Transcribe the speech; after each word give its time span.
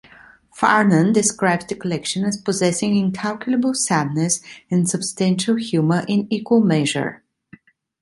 Farnon 0.57 1.13
describes 1.13 1.67
the 1.67 1.75
collection 1.75 2.25
as 2.25 2.35
possessing 2.35 2.95
incalculable 2.95 3.75
sadness 3.75 4.41
and 4.71 4.89
substantial 4.89 5.57
humor 5.57 6.03
in 6.07 6.25
equal 6.33 6.59
measure. 6.61 7.21